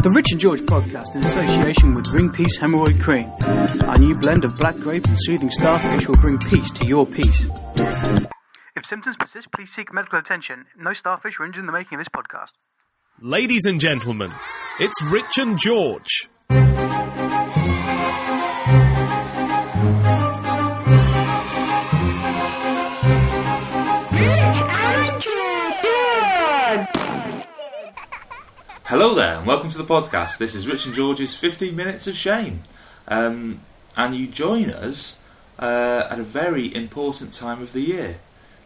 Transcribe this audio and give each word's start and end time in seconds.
The 0.00 0.10
Rich 0.10 0.32
and 0.32 0.40
George 0.40 0.60
podcast 0.60 1.14
in 1.16 1.24
association 1.24 1.94
with 1.94 2.08
Ring 2.08 2.30
Peace 2.30 2.58
Hemorrhoid 2.58 3.00
Cream. 3.00 3.30
Our 3.88 3.98
new 3.98 4.14
blend 4.14 4.44
of 4.44 4.56
black 4.56 4.76
grape 4.76 5.06
and 5.06 5.16
soothing 5.20 5.50
starfish 5.50 6.06
will 6.06 6.14
bring 6.16 6.38
peace 6.38 6.70
to 6.72 6.86
your 6.86 7.06
peace. 7.06 7.46
If 8.76 8.86
symptoms 8.86 9.16
persist, 9.16 9.50
please 9.52 9.70
seek 9.72 9.92
medical 9.92 10.18
attention. 10.18 10.66
No 10.78 10.92
starfish 10.92 11.38
were 11.38 11.46
injured 11.46 11.60
in 11.62 11.66
the 11.66 11.72
making 11.72 11.98
of 11.98 12.00
this 12.00 12.08
podcast. 12.08 12.52
Ladies 13.20 13.66
and 13.66 13.80
gentlemen, 13.80 14.32
it's 14.78 15.02
Rich 15.10 15.38
and 15.38 15.58
George. 15.58 16.28
Hello 28.88 29.14
there, 29.14 29.34
and 29.36 29.46
welcome 29.46 29.68
to 29.68 29.76
the 29.76 29.84
podcast. 29.84 30.38
This 30.38 30.54
is 30.54 30.66
Rich 30.66 30.86
and 30.86 30.94
George's 30.94 31.36
15 31.36 31.76
Minutes 31.76 32.06
of 32.06 32.16
Shame. 32.16 32.62
Um, 33.06 33.60
and 33.98 34.14
you 34.14 34.26
join 34.26 34.70
us 34.70 35.22
uh, 35.58 36.08
at 36.10 36.18
a 36.18 36.22
very 36.22 36.74
important 36.74 37.34
time 37.34 37.60
of 37.60 37.74
the 37.74 37.82
year. 37.82 38.16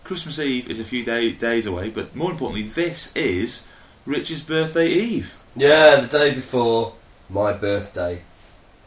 Christmas 0.05 0.39
Eve 0.39 0.71
is 0.71 0.79
a 0.79 0.85
few 0.85 1.05
day, 1.05 1.33
days 1.33 1.67
away, 1.67 1.91
but 1.91 2.15
more 2.15 2.31
importantly, 2.31 2.63
this 2.63 3.13
is 3.17 3.73
Rich's 4.07 4.45
birthday 4.45 4.87
eve. 4.87 5.35
Yeah, 5.57 5.97
the 5.97 6.07
day 6.07 6.33
before 6.33 6.95
my 7.29 7.53
birthday. 7.53 8.23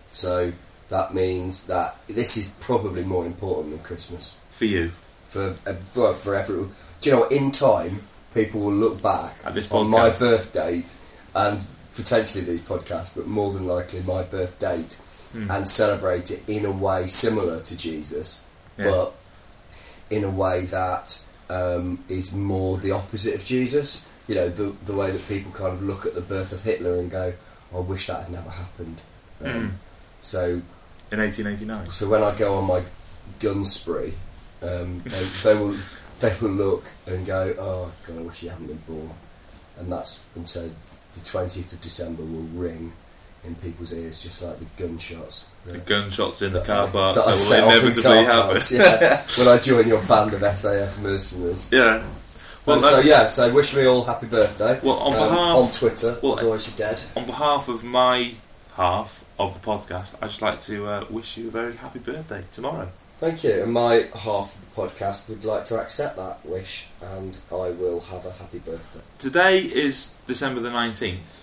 So 0.10 0.54
that 0.88 1.14
means 1.14 1.68
that 1.68 1.98
this 2.08 2.38
is 2.38 2.58
probably 2.62 3.04
more 3.04 3.26
important 3.26 3.72
than 3.72 3.84
Christmas 3.84 4.40
For 4.52 4.64
you. 4.64 4.92
for 5.28 5.50
uh, 5.68 5.74
for, 5.74 6.14
for 6.14 6.34
everyone. 6.34 6.70
Do 7.02 7.10
you 7.10 7.16
know 7.18 7.22
what? 7.24 7.34
In 7.34 7.52
time, 7.52 8.04
people 8.34 8.62
will 8.62 8.72
look 8.72 9.04
back 9.04 9.36
At 9.44 9.54
this 9.54 9.70
on 9.70 9.90
my 9.90 10.12
birthdays 10.12 11.02
and 11.36 11.66
potentially 11.96 12.44
these 12.44 12.62
podcasts, 12.62 13.16
but 13.16 13.28
more 13.28 13.54
than 13.54 13.68
likely 13.68 14.02
my 14.02 14.24
birth 14.24 14.60
date, 14.60 15.00
Hmm. 15.34 15.52
and 15.52 15.68
celebrate 15.68 16.32
it 16.32 16.42
in 16.48 16.64
a 16.66 16.72
way 16.72 17.08
similar 17.08 17.60
to 17.60 17.76
Jesus, 17.78 18.44
Yeah. 18.78 18.86
but 18.86 19.14
in 20.10 20.24
a 20.24 20.30
way 20.30 20.66
that 20.66 21.20
um, 21.50 22.04
is 22.10 22.34
more 22.34 22.78
the 22.78 22.90
opposite 22.92 23.36
of 23.36 23.44
Jesus. 23.46 24.08
You 24.28 24.34
know, 24.36 24.50
the 24.50 24.74
the 24.86 24.94
way 24.96 25.12
that 25.12 25.28
people 25.28 25.52
kind 25.52 25.74
of 25.74 25.84
look 25.84 26.06
at 26.08 26.16
the 26.16 26.22
birth 26.22 26.52
of 26.54 26.62
Hitler 26.64 26.96
and 27.00 27.12
go, 27.12 27.34
"I 27.76 27.80
wish 27.80 28.08
that 28.08 28.24
had 28.24 28.32
never 28.32 28.50
happened." 28.50 29.02
Um, 29.42 29.52
Hmm. 29.52 29.68
So, 30.22 30.62
In 31.12 31.20
1889. 31.20 31.92
so 31.92 32.08
when 32.10 32.24
I 32.24 32.34
go 32.36 32.56
on 32.56 32.66
my 32.66 32.82
gun 33.40 33.64
spree, 33.66 34.14
um, 34.64 35.04
they, 35.06 35.24
they 35.44 35.54
will 35.56 35.76
they 36.20 36.34
will 36.42 36.50
look 36.50 36.86
and 37.06 37.24
go, 37.28 37.54
"Oh 37.60 37.92
God, 38.08 38.18
I 38.20 38.22
wish 38.22 38.42
you 38.42 38.50
hadn't 38.50 38.68
been 38.68 38.82
born," 38.88 39.14
and 39.78 39.92
that's 39.92 40.22
so 40.46 40.68
the 41.16 41.26
twentieth 41.26 41.74
of 41.74 41.82
December 41.82 42.24
will 42.24 42.48
ring 42.54 42.94
in 43.44 43.56
people's 43.56 43.94
ears 43.94 44.22
just 44.24 44.44
like 44.44 44.58
the 44.60 44.66
gunshots. 44.76 45.50
The 45.66 45.78
gunshots 45.80 46.42
in 46.42 46.52
the 46.52 46.62
car 46.62 46.88
park 46.88 47.16
that 47.16 47.22
I 47.28 47.32
that 47.32 47.64
will 47.64 47.80
inevitably 47.80 48.24
happen. 48.26 48.62
yeah, 48.72 49.22
when 49.38 49.48
I 49.48 49.60
join 49.60 49.88
your 49.88 50.02
band 50.06 50.34
of 50.34 50.42
SAS 50.56 51.02
mercenaries. 51.02 51.70
yeah. 51.72 52.04
Well, 52.66 52.82
so 52.82 53.00
yeah, 53.02 53.28
so 53.28 53.54
wish 53.54 53.76
me 53.76 53.86
all 53.86 54.04
happy 54.04 54.26
birthday. 54.26 54.80
Well, 54.84 54.98
on 54.98 55.14
um, 55.14 55.20
behalf- 55.20 55.58
on 55.58 55.72
Twitter, 55.72 56.18
well, 56.24 56.34
otherwise 56.40 56.68
you're 56.68 56.88
dead. 56.90 57.02
on 57.16 57.26
behalf 57.26 57.68
of 57.70 57.84
my 57.84 58.32
half 58.76 59.24
of 59.38 59.54
the 59.54 59.66
podcast, 59.66 60.18
I'd 60.24 60.30
just 60.30 60.42
like 60.42 60.62
to 60.62 60.88
uh, 60.88 61.06
wish 61.12 61.38
you 61.38 61.48
a 61.50 61.52
very 61.52 61.76
happy 61.76 62.00
birthday 62.00 62.44
tomorrow. 62.52 62.90
Thank 63.18 63.44
you. 63.44 63.64
And 63.64 63.72
my 63.72 64.08
half 64.14 64.56
of 64.56 64.62
the 64.76 64.82
podcast 64.82 65.30
would 65.30 65.44
like 65.46 65.66
to 65.66 65.80
accept 65.80 66.18
that 66.18 66.46
wish, 66.46 66.88
and 67.02 67.38
I 67.52 67.72
will 67.72 68.02
have 68.02 68.26
a 68.26 68.32
happy 68.32 68.60
birthday. 68.60 69.02
Today 69.20 69.60
is 69.60 70.20
December 70.28 70.60
the 70.60 70.70
19th. 70.70 71.40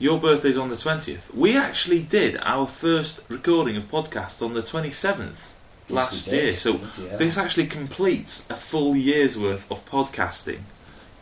Your 0.00 0.20
birthday's 0.20 0.58
on 0.58 0.70
the 0.70 0.74
20th. 0.76 1.32
We 1.34 1.56
actually 1.56 2.02
did 2.02 2.36
our 2.42 2.66
first 2.66 3.22
recording 3.30 3.76
of 3.76 3.84
podcast 3.84 4.44
on 4.44 4.54
the 4.54 4.60
27th 4.60 5.52
last 5.88 6.30
we 6.30 6.38
year. 6.38 6.50
So 6.50 6.74
Bloody 6.74 7.08
hell. 7.08 7.18
this 7.18 7.38
actually 7.38 7.66
completes 7.66 8.50
a 8.50 8.54
full 8.56 8.96
year's 8.96 9.38
worth 9.38 9.70
of 9.70 9.84
podcasting 9.88 10.60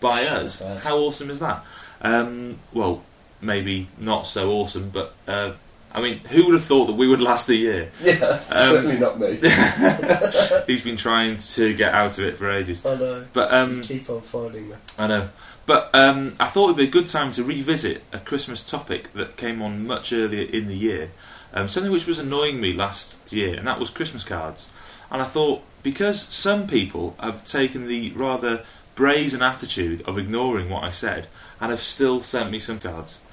by 0.00 0.18
Shit, 0.20 0.32
us. 0.32 0.84
How 0.84 0.96
awesome 0.98 1.28
is 1.28 1.40
that? 1.40 1.62
Um, 2.00 2.58
well, 2.72 3.02
maybe 3.42 3.88
not 3.98 4.26
so 4.26 4.50
awesome, 4.52 4.88
but 4.88 5.14
uh, 5.28 5.52
I 5.94 6.00
mean, 6.00 6.18
who 6.18 6.46
would 6.46 6.54
have 6.54 6.64
thought 6.64 6.86
that 6.86 6.94
we 6.94 7.06
would 7.08 7.20
last 7.20 7.48
a 7.48 7.54
year? 7.54 7.90
Yeah, 8.02 8.12
Um, 8.24 8.38
certainly 8.40 8.98
not 8.98 9.18
me. 9.20 9.36
He's 10.66 10.82
been 10.84 10.96
trying 10.96 11.36
to 11.36 11.74
get 11.74 11.94
out 11.94 12.18
of 12.18 12.24
it 12.24 12.36
for 12.36 12.50
ages. 12.50 12.84
I 12.84 12.96
know. 12.96 13.24
But 13.32 13.52
um, 13.52 13.82
Keep 13.82 14.08
on 14.10 14.20
finding 14.20 14.68
me. 14.68 14.74
I 14.98 15.06
know. 15.06 15.28
But 15.66 15.90
um, 15.94 16.34
I 16.40 16.46
thought 16.48 16.66
it'd 16.66 16.76
be 16.78 16.88
a 16.88 16.90
good 16.90 17.08
time 17.08 17.30
to 17.32 17.44
revisit 17.44 18.02
a 18.12 18.18
Christmas 18.18 18.68
topic 18.68 19.12
that 19.12 19.36
came 19.36 19.62
on 19.62 19.86
much 19.86 20.12
earlier 20.12 20.48
in 20.50 20.66
the 20.68 20.76
year. 20.76 21.10
Um, 21.54 21.68
something 21.68 21.92
which 21.92 22.06
was 22.06 22.18
annoying 22.18 22.60
me 22.60 22.72
last 22.72 23.32
year, 23.32 23.54
and 23.56 23.66
that 23.66 23.78
was 23.78 23.90
Christmas 23.90 24.24
cards. 24.24 24.72
And 25.10 25.20
I 25.20 25.26
thought, 25.26 25.62
because 25.82 26.20
some 26.22 26.66
people 26.66 27.14
have 27.20 27.44
taken 27.46 27.86
the 27.86 28.10
rather 28.16 28.64
brazen 28.94 29.42
attitude 29.42 30.02
of 30.02 30.18
ignoring 30.18 30.68
what 30.70 30.84
I 30.84 30.90
said 30.90 31.26
and 31.60 31.70
have 31.70 31.80
still 31.80 32.22
sent 32.22 32.50
me 32.50 32.58
some 32.58 32.78
cards. 32.78 33.24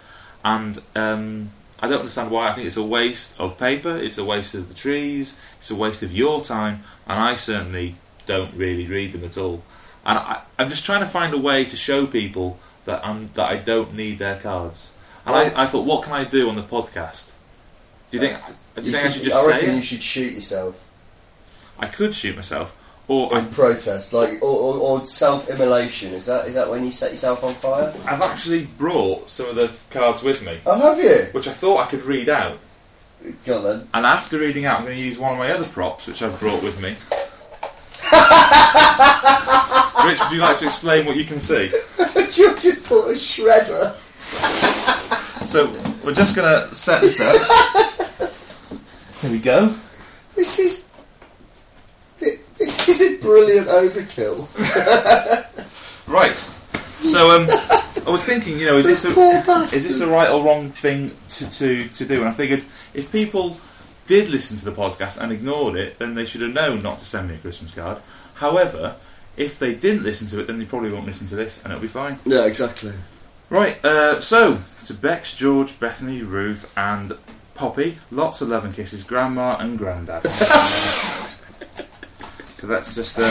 And 0.44 0.81
um, 0.96 1.50
I 1.81 1.88
don't 1.88 2.00
understand 2.00 2.31
why. 2.31 2.50
I 2.50 2.53
think 2.53 2.67
it's 2.67 2.78
a 2.78 2.84
waste 2.84 3.40
of 3.40 3.57
paper, 3.57 3.95
it's 3.95 4.17
a 4.17 4.25
waste 4.25 4.56
of 4.56 4.67
the 4.67 4.73
trees, 4.73 5.40
it's 5.57 5.72
a 5.72 5.75
waste 5.75 6.03
of 6.03 6.12
your 6.12 6.41
time, 6.44 6.84
and 7.07 7.19
I 7.19 7.35
certainly 7.35 7.95
don't 8.25 8.53
really 8.53 8.85
read 8.85 9.13
them 9.13 9.23
at 9.23 9.38
all. 9.38 9.63
And 10.06 10.17
I, 10.17 10.41
I'm 10.57 10.69
just 10.69 10.85
trying 10.85 11.01
to 11.01 11.06
find 11.07 11.34
a 11.34 11.38
way 11.38 11.66
to 11.66 11.75
show 11.75 12.06
people 12.06 12.59
that 12.85 13.06
I'm 13.06 13.28
that 13.28 13.50
I 13.50 13.57
don't 13.57 13.95
need 13.95 14.19
their 14.19 14.40
cards. 14.40 14.97
And 15.25 15.35
I, 15.35 15.63
I 15.63 15.66
thought, 15.66 15.85
what 15.85 16.03
can 16.03 16.13
I 16.13 16.23
do 16.23 16.50
on 16.50 16.56
the 16.56 16.63
podcast? 16.63 17.34
Do 18.09 18.17
you 18.17 18.22
think? 18.22 18.40
do 18.75 18.81
you, 18.81 18.91
think 18.91 19.06
I 19.06 19.09
should 19.09 19.23
just 19.23 19.46
say? 19.46 19.51
I 19.51 19.56
reckon 19.56 19.69
say? 19.69 19.75
you 19.75 19.81
should 19.81 20.01
shoot 20.01 20.34
yourself 20.34 20.90
I 21.79 21.88
could 21.88 22.13
shoot 22.13 22.35
myself, 22.35 22.78
or 23.09 23.30
in 23.38 23.46
I, 23.46 23.47
protest, 23.50 24.14
like 24.14 24.42
or, 24.42 24.47
or, 24.47 24.75
or 24.78 25.03
self-immolation. 25.03 26.14
Is 26.14 26.25
that 26.28 26.47
is 26.47 26.53
that 26.53 26.70
when 26.70 26.86
you 26.86 26.92
set 26.92 27.12
yourself 27.12 27.44
on 27.44 27.53
fire? 27.53 27.94
I've 28.08 28.22
actually 28.22 28.68
brought 28.78 29.30
some 29.30 29.50
of 29.50 29.56
the 29.56 29.70
cards 29.90 30.24
with 30.24 30.46
me, 30.46 30.59
Oh, 30.66 30.80
have 30.80 31.03
you? 31.03 31.25
which 31.34 31.47
I 31.47 31.52
thought 31.52 31.86
I 31.86 31.90
could 31.90 32.03
read 32.03 32.30
out. 32.30 32.58
Go 33.46 33.58
on 33.58 33.64
then. 33.64 33.88
And 33.94 34.06
after 34.06 34.40
reading 34.40 34.66
out, 34.66 34.80
I'm 34.80 34.86
going 34.86 34.97
to 34.97 35.03
use 35.03 35.20
one 35.20 35.34
of 35.34 35.38
my 35.40 35.52
other 35.52 35.68
props, 35.68 36.08
which 36.08 36.24
I've 36.24 36.40
brought 36.40 36.64
with 36.64 36.81
me. 36.81 36.90
Rich, 40.06 40.20
would 40.24 40.31
you 40.31 40.40
like 40.41 40.58
to 40.59 40.66
explain 40.66 41.06
what 41.06 41.18
you 41.18 41.26
can 41.26 41.40
see? 41.40 41.66
you 42.41 42.56
just 42.56 42.86
put 42.88 43.09
a 43.09 43.14
shredder. 43.14 43.94
So 45.46 45.68
we're 46.06 46.14
just 46.14 46.36
going 46.36 46.47
to 46.47 46.74
set 46.74 47.02
this 47.02 47.20
up. 47.20 47.36
Here 49.22 49.31
we 49.31 49.40
go. 49.40 49.68
This 50.36 50.59
is 50.59 50.90
thi- 52.18 52.38
this 52.58 52.88
is 52.88 53.02
a 53.02 53.19
brilliant 53.29 53.67
overkill. 53.67 54.40
Right. 56.09 56.35
So 56.35 57.29
um, 57.29 57.45
I 58.07 58.09
was 58.09 58.25
thinking, 58.25 58.57
you 58.59 58.66
know, 58.66 58.78
is 58.78 58.88
this 58.88 59.06
a, 59.06 59.09
is 59.62 59.72
this 59.85 60.01
a 60.01 60.07
right 60.07 60.28
or 60.28 60.44
wrong 60.44 60.69
thing 60.69 61.12
to, 61.29 61.50
to, 61.51 61.88
to 61.88 62.06
do? 62.06 62.19
And 62.22 62.28
I 62.28 62.31
figured 62.31 62.66
if 62.95 63.12
people 63.12 63.57
did 64.07 64.29
listen 64.29 64.57
to 64.57 64.66
the 64.66 64.72
podcast 64.72 65.22
and 65.22 65.31
ignored 65.31 65.75
it, 65.75 66.00
then 66.00 66.16
they 66.16 66.25
should 66.25 66.41
have 66.41 66.51
known 66.51 66.81
not 66.81 66.97
to 66.97 67.06
send 67.06 67.29
me 67.29 67.35
a 67.35 67.38
Christmas 67.38 67.75
card. 67.75 68.00
However, 68.34 68.95
if 69.38 69.59
they 69.59 69.75
didn't 69.75 70.01
listen 70.01 70.28
to 70.29 70.41
it, 70.41 70.47
then 70.47 70.57
they 70.57 70.66
probably 70.66 70.91
won't 70.91 71.06
listen 71.06 71.28
to 71.28 71.35
this, 71.35 71.63
and 71.63 71.72
it'll 71.72 71.84
be 71.84 71.88
fine. 71.88 72.17
yeah, 72.25 72.46
exactly. 72.46 72.94
Right. 73.51 73.78
Uh, 73.85 74.19
so 74.19 74.57
to 74.85 74.94
Bex, 74.96 75.38
George, 75.38 75.79
Bethany, 75.79 76.23
Ruth, 76.23 76.73
and 76.75 77.13
Poppy, 77.53 78.00
lots 78.09 78.41
of 78.41 78.50
love 78.50 78.66
and 78.66 78.73
kisses, 78.73 79.03
Grandma 79.03 79.57
and 79.59 79.78
Grandad. 79.78 80.23
so 82.59 82.68
that's 82.68 82.94
just 82.94 83.18
uh, 83.18 83.24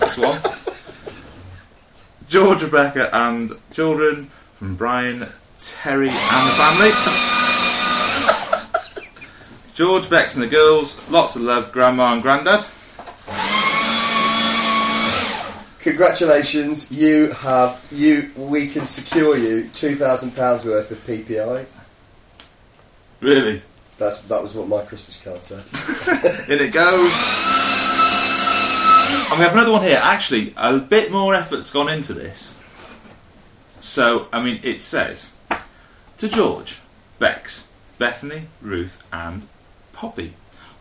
this 0.00 0.16
one. 0.16 0.40
George, 2.26 2.62
Rebecca, 2.62 3.10
and 3.12 3.52
children 3.70 4.24
from 4.54 4.76
Brian, 4.76 5.26
Terry, 5.58 6.08
and 6.08 6.14
the 6.14 6.54
family. 6.56 6.90
George, 9.74 10.08
Bex, 10.08 10.36
and 10.36 10.44
the 10.44 10.48
girls, 10.48 11.06
lots 11.10 11.36
of 11.36 11.42
love, 11.42 11.70
Grandma 11.70 12.14
and 12.14 12.22
Grandad. 12.22 12.64
Congratulations, 15.80 16.90
you 16.98 17.30
have 17.32 17.78
you. 17.92 18.30
We 18.38 18.68
can 18.68 18.86
secure 18.86 19.36
you 19.36 19.68
two 19.74 19.96
thousand 19.96 20.34
pounds 20.34 20.64
worth 20.64 20.90
of 20.90 20.96
PPI. 21.00 21.66
Really, 23.20 23.60
That's 23.98 24.22
that 24.22 24.42
was 24.42 24.54
what 24.54 24.68
my 24.68 24.82
Christmas 24.82 25.22
card 25.22 25.42
said. 25.42 25.64
in 26.52 26.66
it 26.66 26.72
goes. 26.72 27.66
And 29.30 29.38
we 29.40 29.44
have 29.44 29.54
another 29.54 29.72
one 29.72 29.82
here. 29.82 29.98
Actually, 30.00 30.54
a 30.56 30.78
bit 30.78 31.10
more 31.10 31.34
effort's 31.34 31.72
gone 31.72 31.88
into 31.88 32.12
this. 32.12 32.62
So, 33.80 34.28
I 34.32 34.42
mean, 34.42 34.60
it 34.62 34.82
says 34.82 35.32
to 36.18 36.28
George, 36.28 36.80
Bex, 37.18 37.70
Bethany, 37.98 38.46
Ruth, 38.60 39.06
and 39.12 39.46
Poppy, 39.92 40.34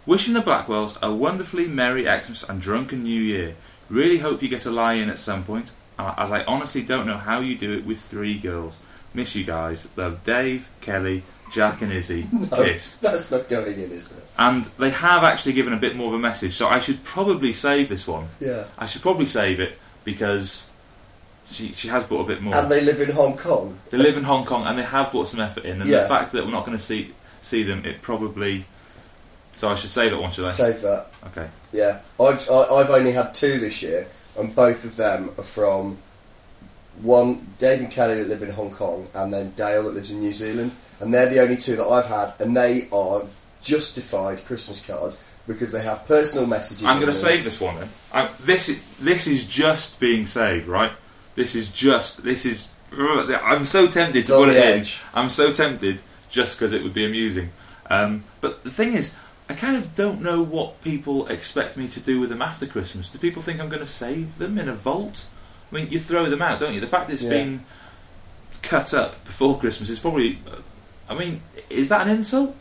wishing 0.06 0.34
the 0.34 0.42
Blackwells 0.42 1.02
a 1.02 1.14
wonderfully 1.14 1.68
merry 1.68 2.04
Xmas 2.04 2.48
and 2.48 2.62
drunken 2.62 3.04
New 3.04 3.22
Year. 3.22 3.56
Really 3.90 4.18
hope 4.20 4.42
you 4.42 4.50
get 4.50 4.66
a 4.66 4.72
lie 4.72 4.94
in 4.94 5.10
at 5.10 5.20
some 5.20 5.44
point. 5.44 5.76
Uh, 5.98 6.14
as 6.18 6.32
I 6.32 6.44
honestly 6.44 6.84
don't 6.84 7.08
know 7.08 7.18
how 7.18 7.40
you 7.40 7.56
do 7.56 7.78
it 7.78 7.86
with 7.86 8.00
three 8.00 8.38
girls. 8.38 8.80
Miss 9.14 9.36
you 9.36 9.46
guys. 9.46 9.96
Love 9.98 10.24
Dave, 10.24 10.70
Kelly, 10.82 11.24
Jack, 11.52 11.82
and 11.82 11.92
Izzy. 11.92 12.28
No, 12.32 12.64
Kiss. 12.64 12.98
that's 12.98 13.32
not 13.32 13.48
going 13.48 13.74
in, 13.74 13.92
is 13.92 14.18
it? 14.18 14.24
And 14.38 14.66
they 14.66 14.90
have 14.90 15.24
actually 15.24 15.54
given 15.54 15.74
a 15.74 15.78
bit 15.78 15.96
more 15.96 16.08
of 16.10 16.14
a 16.14 16.20
message, 16.20 16.52
so 16.54 16.68
I 16.68 16.80
should 16.80 17.04
probably 17.04 17.54
save 17.54 17.90
this 17.90 18.08
one. 18.08 18.28
Yeah. 18.40 18.66
I 18.78 18.86
should 18.88 19.02
probably 19.02 19.26
save 19.28 19.60
it 19.60 19.78
because 20.04 20.72
she 21.48 21.72
she 21.74 21.88
has 21.90 22.04
put 22.06 22.20
a 22.22 22.24
bit 22.26 22.42
more. 22.42 22.56
And 22.56 22.70
they 22.72 22.84
live 22.84 23.00
in 23.02 23.16
Hong 23.16 23.38
Kong. 23.38 23.78
They 23.92 23.98
live 23.98 24.18
in 24.18 24.24
Hong 24.24 24.46
Kong 24.46 24.66
and 24.66 24.78
they 24.78 24.84
have 24.84 25.12
brought 25.12 25.28
some 25.28 25.40
effort 25.40 25.66
in, 25.66 25.82
and 25.82 25.90
Yeah. 25.90 26.02
the 26.02 26.08
fact 26.10 26.32
that 26.34 26.44
we're 26.46 26.52
not 26.52 26.66
going 26.66 26.78
to 26.78 26.84
see 26.84 27.14
see 27.42 27.64
them, 27.64 27.86
it 27.86 28.02
probably. 28.02 28.66
So 29.56 29.70
I 29.70 29.76
should 29.76 29.90
save 29.92 30.12
that 30.12 30.20
one, 30.20 30.32
should 30.32 30.46
I? 30.46 30.50
Save 30.50 30.82
that. 30.82 31.18
Okay. 31.28 31.48
Yeah, 31.72 32.00
I've 32.20 32.40
I, 32.52 32.62
I've 32.76 32.90
only 32.90 33.12
had 33.14 33.34
two 33.34 33.58
this 33.60 33.82
year, 33.84 34.06
and 34.38 34.54
both 34.56 34.84
of 34.84 34.98
them 34.98 35.30
are 35.38 35.44
from 35.44 35.98
one 37.02 37.48
Dave 37.58 37.80
and 37.82 37.92
Kelly 37.92 38.16
that 38.24 38.28
live 38.30 38.42
in 38.42 38.50
Hong 38.52 38.72
Kong, 38.72 39.08
and 39.14 39.32
then 39.34 39.52
Dale 39.52 39.84
that 39.84 39.94
lives 39.94 40.12
in 40.12 40.20
New 40.20 40.32
Zealand, 40.34 40.72
and 41.00 41.14
they're 41.14 41.30
the 41.30 41.40
only 41.42 41.58
two 41.58 41.76
that 41.76 41.86
I've 41.86 42.06
had, 42.06 42.34
and 42.40 42.56
they 42.56 42.88
are 42.92 43.24
justified 43.62 44.44
Christmas 44.46 44.86
cards 44.86 45.38
because 45.48 45.72
they 45.72 45.82
have 45.82 46.06
personal 46.08 46.48
messages. 46.48 46.86
I'm 46.86 46.98
going 47.00 47.12
to 47.12 47.18
save 47.18 47.44
this 47.44 47.62
one 47.62 47.76
then. 47.80 47.90
I, 48.14 48.28
this 48.42 48.70
is, 48.70 48.98
this 49.00 49.28
is 49.28 49.48
just 49.48 50.00
being 50.00 50.26
saved, 50.26 50.68
right? 50.68 50.92
This 51.36 51.56
is 51.56 51.72
just 51.72 52.24
this 52.24 52.46
is. 52.46 52.74
I'm 52.98 53.66
so 53.66 53.88
tempted 53.88 54.20
It's 54.20 54.30
to 54.30 54.36
put 54.36 54.50
it 54.50 54.56
in. 54.56 54.80
edge. 54.80 55.02
I'm 55.14 55.30
so 55.30 55.52
tempted 55.52 56.02
just 56.30 56.58
because 56.58 56.72
it 56.74 56.82
would 56.84 56.94
be 56.94 57.06
amusing. 57.06 57.50
Um, 57.90 58.24
but 58.40 58.64
the 58.64 58.70
thing 58.72 58.94
is, 58.94 59.20
I 59.50 59.54
kind 59.54 59.76
of 59.76 59.94
don't 59.96 60.22
know 60.22 60.42
what 60.42 60.82
people 60.82 61.28
expect 61.28 61.76
me 61.76 61.88
to 61.90 62.02
do 62.02 62.20
with 62.22 62.30
them 62.30 62.42
after 62.42 62.66
Christmas. 62.66 63.12
Do 63.12 63.20
people 63.20 63.42
think 63.42 63.60
I'm 63.60 63.68
going 63.70 63.82
to 63.82 63.88
save 63.88 64.38
them 64.38 64.58
in 64.58 64.70
a 64.70 64.74
vault? 64.74 65.28
I 65.72 65.76
mean, 65.76 65.90
you 65.90 66.00
throw 66.00 66.26
them 66.30 66.42
out, 66.42 66.60
don't 66.60 66.74
you? 66.74 66.80
The 66.80 66.88
fact 66.88 67.08
that 67.08 67.14
it's 67.16 67.24
Yeah. 67.24 67.32
been 67.32 67.66
cut 68.64 68.94
up 68.94 69.24
before 69.26 69.60
Christmas 69.60 69.90
is 69.90 70.00
probably. 70.00 70.40
I 71.10 71.16
mean, 71.18 71.42
is 71.70 71.90
that 71.90 72.08
an 72.08 72.14
insult? 72.16 72.56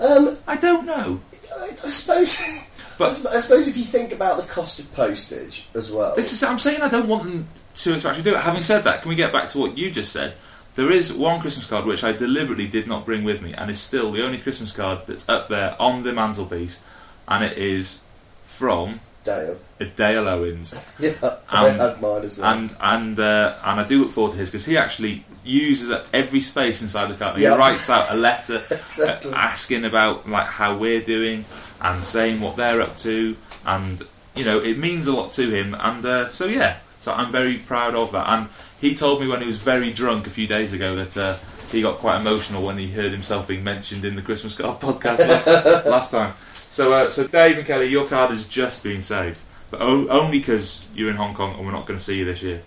Um, 0.00 0.36
I 0.46 0.56
don't 0.56 0.86
know. 0.86 1.20
I, 1.58 1.64
I 1.70 1.74
suppose. 1.74 2.64
But- 2.98 3.26
I 3.30 3.36
I 3.36 3.38
suppose 3.38 3.68
if 3.68 3.76
you 3.76 3.84
think 3.84 4.12
about 4.12 4.40
the 4.40 4.46
cost 4.48 4.80
of 4.80 4.92
postage 4.92 5.68
as 5.76 5.92
well. 5.92 6.16
This 6.16 6.32
is. 6.32 6.42
I'm 6.42 6.58
saying 6.58 6.82
I 6.82 6.88
don't 6.88 7.06
want 7.06 7.22
them 7.22 7.46
to, 7.76 8.00
to 8.00 8.08
actually 8.08 8.24
do 8.24 8.34
it. 8.34 8.40
Having 8.40 8.64
said 8.64 8.82
that, 8.82 9.02
can 9.02 9.08
we 9.08 9.14
get 9.14 9.32
back 9.32 9.46
to 9.50 9.58
what 9.60 9.78
you 9.78 9.92
just 9.92 10.12
said? 10.12 10.34
There 10.74 10.90
is 10.90 11.12
one 11.12 11.40
Christmas 11.40 11.66
card 11.68 11.86
which 11.86 12.02
I 12.02 12.12
deliberately 12.12 12.66
did 12.66 12.88
not 12.88 13.06
bring 13.06 13.22
with 13.22 13.40
me, 13.40 13.54
and 13.54 13.70
is 13.70 13.80
still 13.80 14.10
the 14.10 14.24
only 14.24 14.38
Christmas 14.38 14.74
card 14.76 15.06
that's 15.06 15.28
up 15.28 15.46
there 15.46 15.76
on 15.80 16.02
the 16.02 16.12
mantelpiece, 16.12 16.84
and 17.28 17.44
it 17.44 17.56
is 17.56 18.04
from 18.46 18.98
Dale. 19.28 19.56
Dale 19.96 20.28
Owens. 20.28 20.96
Yeah, 21.00 21.36
I 21.48 21.68
Um, 21.68 21.78
had 21.78 22.00
mine 22.02 22.24
as 22.24 22.38
well. 22.38 22.52
and 22.52 22.74
and 22.80 23.18
uh, 23.20 23.54
and 23.64 23.80
I 23.80 23.84
do 23.86 24.00
look 24.02 24.10
forward 24.10 24.32
to 24.32 24.38
his 24.38 24.50
because 24.50 24.66
he 24.66 24.76
actually 24.76 25.24
uses 25.44 25.90
up 25.90 26.06
every 26.12 26.40
space 26.40 26.82
inside 26.82 27.06
the. 27.10 27.40
Yeah. 27.40 27.52
He 27.54 27.58
writes 27.58 27.88
out 27.90 28.06
a 28.10 28.16
letter 28.16 28.56
Exactly. 28.70 29.32
uh, 29.32 29.36
asking 29.36 29.84
about 29.84 30.28
like 30.28 30.46
how 30.46 30.76
we're 30.76 31.02
doing 31.02 31.44
and 31.82 32.04
saying 32.04 32.40
what 32.40 32.56
they're 32.56 32.80
up 32.80 32.96
to, 32.98 33.36
and 33.66 34.02
you 34.34 34.44
know 34.44 34.58
it 34.60 34.78
means 34.78 35.06
a 35.06 35.12
lot 35.12 35.32
to 35.32 35.44
him. 35.50 35.76
And 35.78 36.04
uh, 36.04 36.28
so 36.28 36.46
yeah, 36.46 36.76
so 37.00 37.12
I'm 37.12 37.30
very 37.30 37.58
proud 37.58 37.94
of 37.94 38.12
that. 38.12 38.28
And 38.28 38.48
he 38.80 38.94
told 38.94 39.20
me 39.20 39.28
when 39.28 39.40
he 39.40 39.46
was 39.46 39.62
very 39.62 39.92
drunk 39.92 40.26
a 40.26 40.30
few 40.30 40.46
days 40.46 40.72
ago 40.72 40.96
that. 40.96 41.16
Uh, 41.16 41.36
he 41.68 41.82
got 41.82 41.96
quite 41.96 42.18
emotional 42.18 42.64
when 42.64 42.78
he 42.78 42.90
heard 42.90 43.12
himself 43.12 43.46
being 43.46 43.62
mentioned 43.62 44.02
in 44.02 44.16
the 44.16 44.22
Christmas 44.22 44.56
card 44.56 44.80
podcast 44.86 45.18
last, 45.28 45.86
last 45.86 46.10
time. 46.12 46.32
So, 46.70 46.92
uh, 46.92 47.10
so 47.10 47.26
Dave 47.26 47.58
and 47.58 47.66
Kelly, 47.66 47.86
your 47.86 48.06
card 48.06 48.30
has 48.30 48.48
just 48.48 48.84
been 48.84 49.02
saved, 49.02 49.40
but 49.70 49.80
o- 49.80 50.08
only 50.08 50.38
because 50.38 50.90
you're 50.94 51.10
in 51.10 51.16
Hong 51.16 51.34
Kong 51.34 51.54
and 51.56 51.64
we're 51.66 51.72
not 51.72 51.86
going 51.86 51.98
to 51.98 52.04
see 52.04 52.18
you 52.18 52.24
this 52.24 52.42
year. 52.42 52.62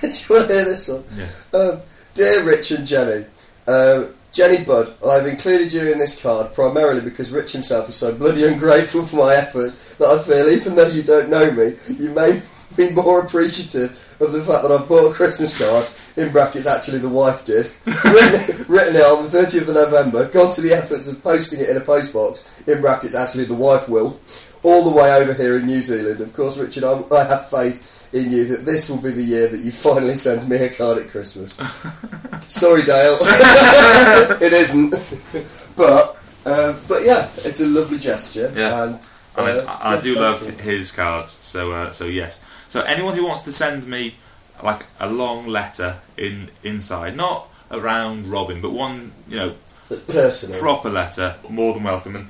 Do 0.00 0.06
you 0.08 0.24
want 0.30 0.48
to 0.48 0.54
hear 0.54 0.64
this 0.64 0.88
one? 0.88 1.04
Yeah. 1.16 1.58
Um, 1.58 1.80
dear 2.14 2.44
Rich 2.44 2.70
and 2.72 2.86
Jenny, 2.86 3.26
um, 3.66 4.14
Jenny 4.32 4.64
Budd, 4.64 4.94
I've 5.06 5.26
included 5.26 5.72
you 5.72 5.92
in 5.92 5.98
this 5.98 6.20
card 6.20 6.52
primarily 6.54 7.00
because 7.00 7.30
Rich 7.30 7.52
himself 7.52 7.88
is 7.88 7.96
so 7.96 8.14
bloody 8.14 8.44
ungrateful 8.46 9.04
for 9.04 9.16
my 9.16 9.34
efforts 9.34 9.94
that 9.96 10.08
I 10.08 10.18
feel 10.20 10.48
even 10.48 10.74
though 10.74 10.88
you 10.88 11.02
don't 11.02 11.30
know 11.30 11.52
me, 11.52 11.72
you 11.98 12.10
may 12.14 12.40
be 12.76 12.92
more 12.92 13.24
appreciative 13.24 13.90
of 14.20 14.32
the 14.32 14.42
fact 14.42 14.62
that 14.62 14.72
I 14.72 14.84
bought 14.86 15.10
a 15.10 15.14
Christmas 15.14 15.58
card, 15.58 15.84
in 16.16 16.32
brackets 16.32 16.66
actually 16.66 16.98
the 16.98 17.08
wife 17.08 17.44
did, 17.44 17.66
written, 17.86 18.64
written 18.68 18.96
it 18.96 19.04
on 19.04 19.24
the 19.24 19.30
30th 19.30 19.68
of 19.68 19.74
November, 19.74 20.28
gone 20.30 20.52
to 20.52 20.60
the 20.60 20.72
efforts 20.72 21.10
of 21.10 21.22
posting 21.22 21.60
it 21.60 21.70
in 21.70 21.76
a 21.76 21.80
postbox, 21.80 22.66
in 22.68 22.80
brackets 22.80 23.14
actually 23.14 23.44
the 23.44 23.54
wife 23.54 23.88
will, 23.88 24.18
all 24.62 24.88
the 24.88 24.94
way 24.94 25.12
over 25.12 25.34
here 25.34 25.58
in 25.58 25.66
New 25.66 25.82
Zealand. 25.82 26.20
Of 26.20 26.32
course, 26.34 26.58
Richard, 26.58 26.84
I, 26.84 27.02
I 27.14 27.24
have 27.28 27.48
faith 27.50 28.10
in 28.14 28.30
you 28.30 28.44
that 28.46 28.64
this 28.64 28.88
will 28.88 29.02
be 29.02 29.10
the 29.10 29.22
year 29.22 29.48
that 29.48 29.58
you 29.58 29.72
finally 29.72 30.14
send 30.14 30.48
me 30.48 30.56
a 30.56 30.70
card 30.70 30.98
at 30.98 31.08
Christmas. 31.08 31.54
Sorry, 32.46 32.82
Dale. 32.82 33.16
it 34.40 34.52
isn't. 34.52 34.90
but 35.76 36.16
uh, 36.46 36.78
but 36.86 37.02
yeah, 37.02 37.26
it's 37.44 37.60
a 37.60 37.66
lovely 37.66 37.98
gesture. 37.98 38.52
Yeah. 38.54 38.84
And 38.84 39.10
I, 39.36 39.46
mean, 39.46 39.66
uh, 39.66 39.78
I, 39.82 39.96
I 39.96 40.00
do 40.00 40.14
love 40.14 40.42
you. 40.44 40.52
his 40.62 40.92
cards, 40.92 41.32
so 41.32 41.72
uh, 41.72 41.90
so 41.90 42.06
yes. 42.06 42.44
So 42.74 42.82
anyone 42.82 43.14
who 43.14 43.24
wants 43.24 43.44
to 43.44 43.52
send 43.52 43.86
me 43.86 44.16
like 44.60 44.84
a 44.98 45.08
long 45.08 45.46
letter 45.46 45.98
in 46.16 46.50
inside, 46.64 47.16
not 47.16 47.48
around 47.70 48.26
Robin, 48.26 48.60
but 48.60 48.72
one 48.72 49.12
you 49.28 49.36
know 49.36 49.54
personal. 49.88 50.58
proper 50.58 50.90
letter, 50.90 51.36
more 51.48 51.72
than 51.72 51.84
welcome. 51.84 52.16
And 52.16 52.28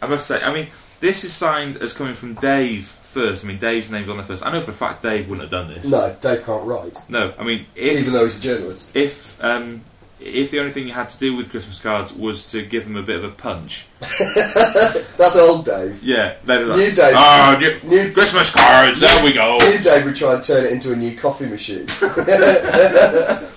I 0.00 0.06
must 0.06 0.26
say, 0.26 0.40
I 0.42 0.54
mean, 0.54 0.68
this 1.00 1.22
is 1.24 1.34
signed 1.34 1.76
as 1.76 1.92
coming 1.92 2.14
from 2.14 2.32
Dave 2.32 2.86
first. 2.86 3.44
I 3.44 3.48
mean, 3.48 3.58
Dave's 3.58 3.90
name's 3.90 4.08
on 4.08 4.16
the 4.16 4.22
first. 4.22 4.46
I 4.46 4.50
know 4.52 4.62
for 4.62 4.70
a 4.70 4.74
fact 4.74 5.02
Dave 5.02 5.28
wouldn't 5.28 5.50
have 5.50 5.66
done 5.66 5.68
this. 5.68 5.86
no, 5.86 6.16
Dave 6.18 6.42
can't 6.46 6.64
write, 6.64 6.96
No, 7.10 7.34
I 7.38 7.44
mean, 7.44 7.66
if 7.74 8.00
even 8.00 8.14
though 8.14 8.24
he's 8.24 8.38
a 8.38 8.42
journalist. 8.42 8.96
if 8.96 9.44
um, 9.44 9.82
if 10.20 10.50
the 10.50 10.58
only 10.60 10.70
thing 10.70 10.86
you 10.86 10.92
had 10.92 11.10
to 11.10 11.18
do 11.18 11.36
with 11.36 11.50
Christmas 11.50 11.80
cards 11.80 12.12
was 12.12 12.50
to 12.52 12.64
give 12.64 12.84
them 12.84 12.96
a 12.96 13.02
bit 13.02 13.16
of 13.16 13.24
a 13.24 13.30
punch, 13.30 13.88
That's 14.00 15.36
old 15.36 15.64
Dave. 15.64 16.02
yeah, 16.02 16.34
then 16.44 16.68
New 16.68 16.90
Dave. 16.92 17.14
Ah, 17.16 17.56
new, 17.58 17.76
New- 17.88 18.12
Christmas 18.12 18.54
cards. 18.54 19.00
There 19.00 19.24
we 19.24 19.32
go. 19.32 19.58
New 19.60 19.78
Dave 19.78 20.04
would 20.04 20.14
try 20.14 20.34
and 20.34 20.42
turn 20.42 20.64
it 20.64 20.72
into 20.72 20.92
a 20.92 20.96
new 20.96 21.16
coffee 21.16 21.48
machine, 21.48 21.80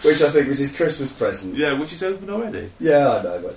which 0.03 0.21
I 0.21 0.29
think 0.31 0.47
was 0.47 0.59
his 0.59 0.75
Christmas 0.75 1.11
present. 1.17 1.55
Yeah, 1.55 1.73
which 1.79 1.93
is 1.93 2.03
open 2.03 2.29
already. 2.29 2.69
Yeah, 2.79 3.19
I 3.19 3.23
know, 3.23 3.41
but 3.43 3.55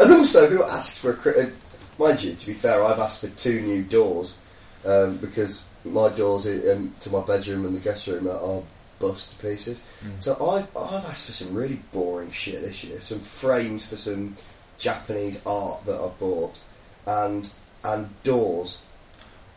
and 0.00 0.12
also 0.12 0.48
who 0.48 0.62
asked 0.64 1.00
for 1.00 1.12
a 1.12 1.46
uh, 1.46 1.50
mind 1.98 2.22
you? 2.22 2.34
To 2.34 2.46
be 2.46 2.52
fair, 2.52 2.84
I've 2.84 2.98
asked 2.98 3.20
for 3.20 3.34
two 3.36 3.60
new 3.62 3.82
doors 3.82 4.40
um, 4.86 5.16
because 5.18 5.68
my 5.84 6.08
doors 6.10 6.46
um, 6.70 6.92
to 7.00 7.10
my 7.10 7.24
bedroom 7.24 7.64
and 7.64 7.74
the 7.74 7.80
guest 7.80 8.08
room 8.08 8.28
are 8.28 8.62
bust 8.98 9.36
to 9.38 9.46
pieces. 9.46 9.84
Hmm. 10.02 10.18
So 10.18 10.34
I 10.34 10.60
I've 10.78 11.04
asked 11.04 11.26
for 11.26 11.32
some 11.32 11.56
really 11.56 11.80
boring 11.92 12.30
shit 12.30 12.60
this 12.60 12.84
year. 12.84 13.00
Some 13.00 13.20
frames 13.20 13.88
for 13.88 13.96
some 13.96 14.34
Japanese 14.78 15.44
art 15.46 15.84
that 15.86 16.00
I 16.00 16.08
bought, 16.18 16.60
and 17.06 17.52
and 17.84 18.22
doors. 18.22 18.82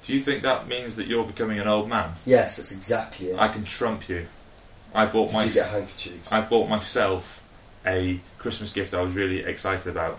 Do 0.03 0.13
you 0.13 0.21
think 0.21 0.41
that 0.41 0.67
means 0.67 0.95
that 0.95 1.07
you're 1.07 1.25
becoming 1.25 1.59
an 1.59 1.67
old 1.67 1.87
man? 1.87 2.13
Yes, 2.25 2.57
that's 2.57 2.75
exactly 2.75 3.27
it. 3.27 3.39
I 3.39 3.47
can 3.49 3.63
trump 3.63 4.09
you. 4.09 4.25
I 4.93 5.05
bought 5.05 5.29
Did 5.29 5.35
my 5.35 5.43
you 5.43 5.53
get 5.53 5.69
handkerchiefs? 5.69 6.31
I 6.31 6.41
bought 6.41 6.67
myself 6.67 7.47
a 7.85 8.19
Christmas 8.37 8.73
gift 8.73 8.93
I 8.93 9.01
was 9.01 9.15
really 9.15 9.39
excited 9.39 9.87
about. 9.87 10.17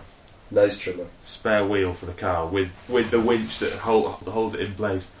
Nose 0.51 0.77
trimmer. 0.77 1.07
Spare 1.21 1.65
wheel 1.65 1.93
for 1.93 2.05
the 2.05 2.13
car 2.13 2.47
with 2.47 2.85
with 2.89 3.11
the 3.11 3.19
winch 3.19 3.59
that 3.59 3.73
hold, 3.73 4.19
that 4.21 4.31
holds 4.31 4.55
it 4.55 4.61
in 4.61 4.73
place. 4.73 5.13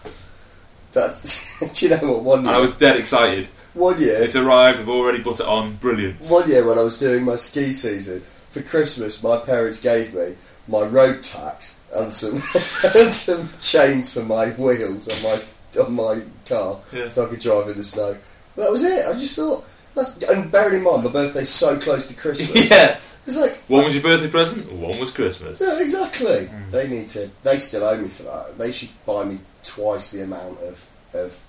That's. 0.93 1.59
do 1.79 1.85
you 1.87 1.91
know 1.97 2.13
what? 2.13 2.23
One 2.23 2.43
year, 2.45 2.53
I 2.53 2.59
was 2.59 2.75
dead 2.77 2.95
excited. 2.97 3.45
one 3.73 3.99
year, 3.99 4.15
It's 4.23 4.35
arrived. 4.35 4.79
I've 4.79 4.89
already 4.89 5.23
put 5.23 5.39
it 5.39 5.45
on. 5.47 5.75
Brilliant. 5.77 6.21
One 6.21 6.47
year 6.49 6.65
when 6.67 6.77
I 6.77 6.83
was 6.83 6.99
doing 6.99 7.23
my 7.23 7.35
ski 7.35 7.73
season, 7.73 8.21
for 8.49 8.61
Christmas, 8.61 9.23
my 9.23 9.37
parents 9.37 9.81
gave 9.81 10.13
me 10.13 10.35
my 10.67 10.83
road 10.83 11.21
tax 11.23 11.81
and 11.95 12.11
some 12.11 12.33
and 13.01 13.11
some 13.11 13.49
chains 13.59 14.13
for 14.13 14.23
my 14.23 14.47
wheels 14.51 15.09
on 15.09 15.31
my 15.31 15.83
on 15.83 15.93
my 15.93 16.21
car, 16.47 16.79
Yeah. 16.93 17.09
so 17.09 17.25
I 17.25 17.29
could 17.29 17.39
drive 17.39 17.67
in 17.67 17.77
the 17.77 17.83
snow. 17.83 18.15
That 18.55 18.69
was 18.69 18.83
it. 18.83 19.03
I 19.09 19.13
just 19.13 19.35
thought 19.35 19.65
that's 19.95 20.29
and 20.29 20.51
bearing 20.51 20.77
in 20.77 20.83
mind 20.83 21.03
my 21.03 21.11
birthday's 21.11 21.49
so 21.49 21.77
close 21.79 22.07
to 22.07 22.15
Christmas. 22.19 22.69
yeah. 22.71 22.93
it's 22.95 23.39
like 23.39 23.55
One 23.67 23.85
was 23.85 23.93
your 23.95 24.03
birthday 24.03 24.29
present. 24.29 24.71
One 24.71 24.97
was 24.99 25.13
Christmas. 25.13 25.61
yeah, 25.61 25.79
exactly. 25.81 26.47
They 26.71 26.87
need 26.89 27.07
to. 27.09 27.29
They 27.43 27.57
still 27.57 27.83
owe 27.83 27.97
me 27.97 28.07
for 28.07 28.23
that. 28.23 28.57
They 28.57 28.71
should 28.71 28.89
buy 29.05 29.23
me 29.25 29.39
twice 29.63 30.11
the 30.11 30.23
amount 30.23 30.59
of 30.61 30.87
of 31.13 31.43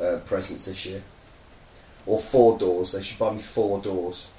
uh, 0.00 0.18
presents 0.24 0.66
this 0.66 0.84
year, 0.86 1.02
or 2.06 2.18
four 2.18 2.58
doors. 2.58 2.92
They 2.92 3.02
should 3.02 3.18
buy 3.18 3.32
me 3.32 3.38
four 3.38 3.80
doors. 3.80 4.30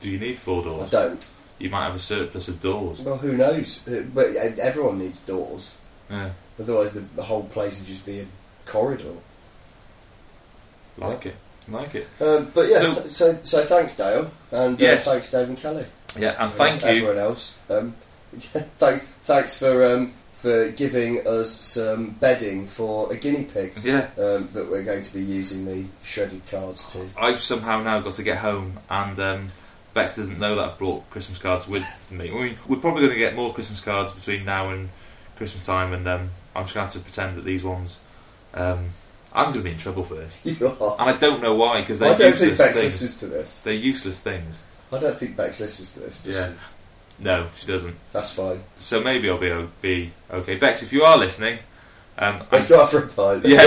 Do 0.00 0.10
you 0.10 0.18
need 0.18 0.38
four 0.38 0.62
doors? 0.62 0.86
I 0.86 0.90
don't. 0.90 1.34
You 1.58 1.70
might 1.70 1.84
have 1.84 1.96
a 1.96 2.00
surplus 2.00 2.48
of 2.48 2.60
doors. 2.60 3.00
Well, 3.00 3.16
who 3.16 3.36
knows? 3.36 3.88
Uh, 3.88 4.04
But 4.12 4.26
everyone 4.60 4.98
needs 4.98 5.20
doors. 5.20 5.78
Yeah. 6.10 6.30
Otherwise, 6.60 6.92
the, 6.92 7.00
the 7.00 7.22
whole 7.22 7.44
place 7.44 7.80
would 7.80 7.86
just 7.88 8.04
be 8.04 8.20
a 8.20 8.26
corridor. 8.66 9.14
Like 10.98 11.26
it. 11.26 11.36
Like 11.68 11.94
it. 11.94 12.08
Um, 12.20 12.50
but 12.54 12.66
yes, 12.68 13.16
So- 13.16 13.32
so, 13.32 13.38
so, 13.42 13.64
thanks, 13.64 13.96
Dale, 13.96 14.30
and 14.52 14.80
uh, 14.82 14.96
thanks, 14.96 15.30
Dave 15.30 15.48
and 15.48 15.56
Kelly. 15.58 15.86
Yeah. 16.18 16.36
And 16.38 16.52
thank 16.52 16.82
and 16.84 16.96
you. 16.96 17.02
everyone 17.08 17.18
else. 17.18 17.58
Um, 17.70 17.92
thanks, 18.32 19.02
thanks 19.02 19.58
for 19.58 19.84
um, 19.84 20.08
for 20.32 20.70
giving 20.72 21.26
us 21.26 21.50
some 21.50 22.10
bedding 22.20 22.66
for 22.66 23.10
a 23.12 23.16
guinea 23.16 23.44
pig 23.44 23.72
Yeah. 23.82 24.08
um, 24.18 24.48
that 24.52 24.68
we're 24.70 24.84
going 24.84 25.02
to 25.02 25.12
be 25.14 25.20
using 25.20 25.64
the 25.64 25.86
shredded 26.02 26.42
cards 26.46 26.92
to. 26.92 27.06
I've 27.18 27.40
somehow 27.40 27.82
now 27.82 28.00
got 28.00 28.14
to 28.14 28.22
get 28.22 28.38
home, 28.38 28.78
and 28.90 29.18
um, 29.18 29.48
Bex 29.94 30.16
doesn't 30.16 30.38
know 30.38 30.54
that 30.56 30.70
I've 30.72 30.78
brought 30.78 31.08
Christmas 31.10 31.38
cards 31.38 31.66
with 31.66 32.12
me. 32.12 32.30
I 32.30 32.34
mean, 32.34 32.56
we're 32.68 32.76
probably 32.80 33.02
going 33.02 33.12
to 33.14 33.18
get 33.18 33.34
more 33.34 33.54
Christmas 33.54 33.80
cards 33.80 34.12
between 34.12 34.44
now 34.44 34.68
and 34.70 34.90
Christmas 35.36 35.64
time, 35.64 35.92
and 35.94 36.06
um, 36.06 36.30
I'm 36.54 36.64
just 36.64 36.74
going 36.74 36.86
to 36.88 36.92
have 36.98 37.04
to 37.04 37.10
pretend 37.10 37.36
that 37.38 37.44
these 37.44 37.64
ones. 37.64 38.02
Um, 38.54 38.90
I'm 39.34 39.46
going 39.46 39.58
to 39.58 39.64
be 39.64 39.72
in 39.72 39.78
trouble 39.78 40.04
for 40.04 40.14
this, 40.14 40.44
You 40.60 40.66
are. 40.68 40.96
and 41.00 41.10
I 41.10 41.18
don't 41.18 41.42
know 41.42 41.54
why 41.56 41.80
because 41.80 41.98
they're 41.98 42.12
I 42.12 42.16
don't 42.16 42.26
useless 42.28 42.46
think 42.48 42.58
Bex 42.58 42.80
things. 42.80 42.84
listens 43.02 43.18
to 43.20 43.26
this. 43.26 43.62
They're 43.62 43.72
useless 43.74 44.22
things. 44.22 44.70
I 44.92 44.98
don't 45.00 45.16
think 45.18 45.36
Bex 45.36 45.60
listens 45.60 45.94
to 45.94 46.00
this. 46.00 46.24
does 46.24 46.34
Yeah. 46.36 46.48
she? 47.18 47.24
No, 47.24 47.46
she 47.56 47.66
doesn't. 47.66 47.94
That's 48.12 48.36
fine. 48.36 48.60
So 48.78 49.00
maybe 49.02 49.28
I'll 49.30 49.38
be 49.38 49.50
o- 49.50 49.68
be 49.80 50.10
okay. 50.30 50.56
Bex, 50.56 50.82
if 50.82 50.92
you 50.92 51.02
are 51.02 51.16
listening, 51.18 51.58
um, 52.18 52.36
I- 52.42 52.46
Let's 52.52 52.68
go 52.68 52.80
out 52.82 52.90
for 52.90 52.98
a 53.04 53.08
pint. 53.08 53.46
yeah, 53.46 53.60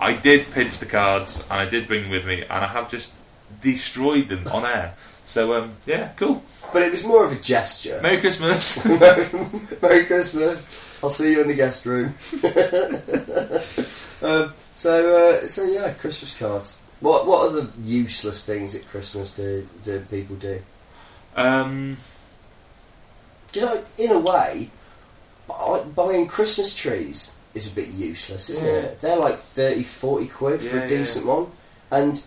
I 0.00 0.08
I 0.12 0.16
did 0.16 0.46
pinch 0.52 0.78
the 0.78 0.86
cards 0.86 1.46
and 1.50 1.60
I 1.60 1.68
did 1.68 1.86
bring 1.86 2.02
them 2.02 2.10
with 2.10 2.26
me, 2.26 2.40
and 2.42 2.64
I 2.64 2.66
have 2.66 2.90
just 2.90 3.14
destroyed 3.60 4.28
them 4.28 4.44
on 4.52 4.64
air. 4.64 4.94
So 5.24 5.54
um, 5.54 5.72
yeah, 5.86 6.12
cool. 6.16 6.42
But 6.72 6.82
it 6.82 6.90
was 6.90 7.06
more 7.06 7.24
of 7.24 7.32
a 7.32 7.36
gesture. 7.36 7.98
Merry 8.02 8.20
Christmas. 8.20 8.84
Merry 9.82 10.04
Christmas. 10.06 10.91
I'll 11.02 11.10
see 11.10 11.32
you 11.32 11.40
in 11.42 11.48
the 11.48 11.56
guest 11.56 11.84
room. 11.86 12.06
um, 14.22 14.52
so, 14.70 14.92
uh, 15.40 15.44
so 15.46 15.64
yeah, 15.64 15.92
Christmas 15.94 16.38
cards. 16.38 16.80
What 17.00 17.26
what 17.26 17.48
are 17.50 17.60
the 17.60 17.70
useless 17.82 18.46
things 18.46 18.74
at 18.76 18.86
Christmas 18.86 19.34
do 19.36 19.66
do 19.82 20.00
people 20.08 20.36
do? 20.36 20.60
um, 21.34 21.96
Because 23.52 23.98
in 23.98 24.12
a 24.12 24.18
way, 24.20 24.70
buying 25.96 26.28
Christmas 26.28 26.74
trees 26.80 27.34
is 27.54 27.70
a 27.72 27.74
bit 27.74 27.88
useless, 27.88 28.48
isn't 28.50 28.64
Yeah. 28.64 28.72
it? 28.92 29.00
They're 29.00 29.18
like 29.18 29.36
30, 29.38 29.82
40 29.82 30.26
quid 30.28 30.60
for 30.62 30.76
Yeah, 30.76 30.82
a 30.84 30.88
decent 30.88 31.26
one, 31.26 31.46
and 31.90 32.22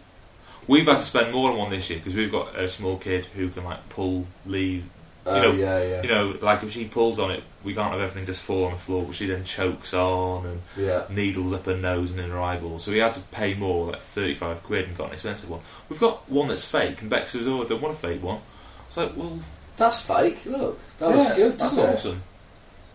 we've 0.68 0.86
had 0.86 1.00
to 1.00 1.06
spend 1.06 1.32
more 1.34 1.52
on 1.52 1.58
one 1.58 1.70
this 1.72 1.90
year 1.90 2.00
because 2.00 2.16
we've 2.16 2.32
got 2.32 2.56
a 2.60 2.68
small 2.68 2.98
kid 2.98 3.26
who 3.28 3.50
can 3.50 3.64
like 3.64 3.88
pull, 3.90 4.28
leave. 4.46 4.84
Oh 5.26 5.42
know, 5.42 5.52
yeah, 5.54 5.84
yeah, 5.84 6.02
You 6.04 6.10
know, 6.10 6.36
like 6.42 6.64
if 6.64 6.72
she 6.72 6.86
pulls 6.86 7.20
on 7.20 7.32
it, 7.32 7.44
we 7.64 7.74
can't 7.74 7.92
have 7.92 8.02
everything 8.02 8.26
just 8.26 8.44
fall 8.44 8.66
on 8.66 8.72
the 8.74 8.78
floor. 8.78 9.04
But 9.04 9.16
she 9.16 9.28
then 9.28 9.44
chokes 9.44 9.94
on 9.94 10.46
and 10.46 10.62
yeah. 10.78 11.06
needles 11.10 11.54
up 11.54 11.66
her 11.66 11.76
nose 11.78 12.12
and 12.12 12.20
in 12.20 12.30
her 12.30 12.40
eyeballs. 12.42 12.84
So 12.84 12.92
we 12.92 13.00
had 13.00 13.14
to 13.14 13.22
pay 13.30 13.54
more, 13.56 13.92
like 13.92 14.02
thirty-five 14.02 14.64
quid, 14.64 14.88
and 14.88 14.98
got 14.98 15.08
an 15.08 15.14
expensive 15.14 15.50
one. 15.50 15.62
We've 15.90 16.00
got 16.00 16.30
one 16.30 16.48
that's 16.48 16.70
fake, 16.70 17.02
and 17.02 17.10
Bex 17.10 17.32
says, 17.32 17.48
"Oh, 17.48 17.64
I 17.64 17.68
don't 17.68 17.82
want 17.82 17.96
a 17.96 17.98
fake 17.98 18.24
one." 18.24 18.40
It's 18.88 18.98
like, 18.98 19.18
well, 19.18 19.40
That's 19.78 20.08
fake. 20.08 20.46
Look, 20.46 20.80
that 21.00 21.10
yeah, 21.10 21.16
looks 21.16 21.36
good, 21.36 21.52
That's 21.54 21.76
doesn't 21.76 21.84
it? 21.84 21.94
awesome. 21.94 22.24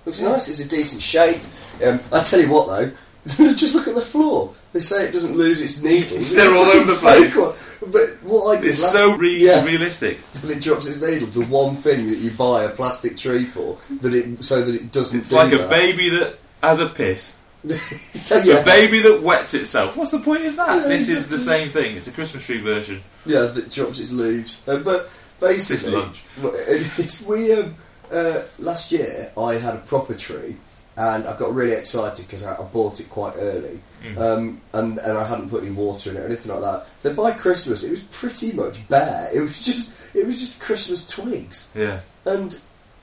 Looks 0.06 0.20
nice. 0.22 0.48
It's 0.48 0.64
a 0.64 0.68
decent 0.68 1.02
shape. 1.02 1.42
Um, 1.86 2.00
I 2.12 2.22
tell 2.22 2.40
you 2.40 2.50
what, 2.50 2.66
though, 2.68 2.90
just 3.26 3.74
look 3.74 3.86
at 3.88 3.94
the 3.94 4.00
floor. 4.00 4.52
They 4.72 4.80
say 4.80 5.04
it 5.08 5.12
doesn't 5.12 5.36
lose 5.36 5.60
its 5.62 5.82
needles. 5.82 6.32
They're 6.34 6.50
all 6.54 6.64
over 6.64 6.86
the 6.86 6.96
fake 6.98 7.32
place. 7.32 7.78
But 7.80 8.22
what 8.28 8.56
I 8.56 8.60
did 8.60 8.68
It's 8.70 8.82
last, 8.82 8.94
so 8.94 9.16
re- 9.16 9.38
yeah, 9.44 9.64
realistic. 9.64 10.18
and 10.42 10.50
it 10.50 10.62
drops 10.62 10.86
its 10.86 11.00
needles. 11.02 11.34
The 11.34 11.44
one 11.46 11.74
thing 11.74 12.06
that 12.08 12.18
you 12.18 12.30
buy 12.32 12.64
a 12.64 12.70
plastic 12.70 13.16
tree 13.16 13.44
for, 13.44 13.74
that 14.02 14.14
it 14.14 14.42
so 14.44 14.62
that 14.62 14.74
it 14.74 14.92
doesn't. 14.92 15.18
It's 15.20 15.30
do 15.30 15.36
like 15.36 15.52
a 15.52 15.68
baby 15.68 16.08
that 16.10 16.36
has 16.62 16.80
a 16.80 16.88
piss. 16.88 17.38
so 17.68 18.40
yeah, 18.44 18.60
A 18.62 18.64
baby 18.64 19.00
that 19.00 19.20
wets 19.22 19.52
itself. 19.52 19.96
What's 19.96 20.12
the 20.12 20.20
point 20.24 20.46
of 20.46 20.56
that? 20.56 20.82
Yeah, 20.82 20.88
this 20.88 21.10
is 21.10 21.28
the 21.28 21.38
same 21.38 21.68
thing. 21.68 21.94
It's 21.96 22.08
a 22.08 22.12
Christmas 22.12 22.46
tree 22.46 22.60
version. 22.60 23.00
yeah, 23.26 23.42
that 23.42 23.70
drops 23.70 23.98
its 24.00 24.12
leaves. 24.12 24.66
Uh, 24.66 24.78
but 24.78 25.12
basically, 25.40 25.92
lunch. 25.98 26.24
it's 26.42 27.22
we. 27.26 27.52
Um, 27.52 27.74
uh, 28.12 28.42
last 28.58 28.90
year, 28.92 29.30
I 29.38 29.54
had 29.54 29.74
a 29.76 29.78
proper 29.78 30.14
tree, 30.14 30.56
and 31.00 31.26
I 31.26 31.36
got 31.38 31.54
really 31.54 31.72
excited 31.72 32.26
because 32.26 32.44
I, 32.44 32.54
I 32.56 32.64
bought 32.68 33.00
it 33.00 33.08
quite 33.10 33.34
early, 33.38 33.80
Mm. 34.04 34.16
um, 34.18 34.60
and 34.72 34.98
and 34.98 35.18
I 35.18 35.24
hadn't 35.26 35.50
put 35.50 35.62
any 35.64 35.72
water 35.74 36.10
in 36.10 36.16
it 36.16 36.20
or 36.20 36.26
anything 36.26 36.52
like 36.52 36.62
that. 36.62 36.86
So 36.98 37.12
by 37.14 37.32
Christmas, 37.32 37.82
it 37.82 37.90
was 37.90 38.00
pretty 38.20 38.52
much 38.56 38.86
bare. 38.88 39.28
It 39.34 39.40
was 39.40 39.64
just 39.64 40.14
it 40.16 40.24
was 40.26 40.38
just 40.40 40.60
Christmas 40.60 41.06
twigs, 41.06 41.70
Yeah. 41.74 42.00
and 42.24 42.50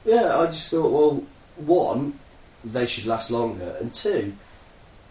yeah, 0.05 0.37
I 0.39 0.45
just 0.47 0.71
thought, 0.71 0.91
well, 0.91 1.23
one, 1.57 2.13
they 2.65 2.85
should 2.87 3.05
last 3.05 3.29
longer, 3.31 3.75
and 3.81 3.93
two, 3.93 4.33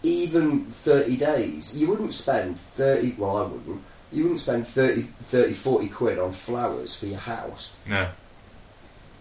even 0.02 0.64
30 0.66 1.16
days, 1.16 1.76
you 1.76 1.88
wouldn't 1.88 2.12
spend 2.12 2.59
30, 2.59 3.14
well, 3.19 3.37
I 3.38 3.43
wouldn't, 3.43 3.83
you 4.12 4.23
wouldn't 4.23 4.40
spend 4.40 4.66
30, 4.66 5.02
30 5.02 5.52
40 5.52 5.88
quid 5.88 6.19
on 6.19 6.33
flowers 6.33 6.95
for 6.99 7.07
your 7.07 7.19
house. 7.19 7.76
No. 7.87 8.09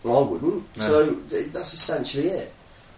I 0.06 0.22
wouldn't. 0.22 0.78
No. 0.78 0.84
So 0.84 1.06
that's 1.14 1.74
essentially 1.74 2.28
it. 2.28 2.54